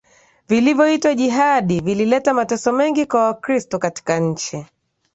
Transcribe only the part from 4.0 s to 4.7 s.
nchi